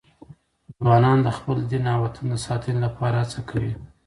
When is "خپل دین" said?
1.37-1.85